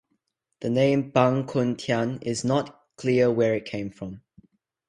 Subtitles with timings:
[0.61, 4.23] The name "Bang Khun Thian" is not clear where it came from.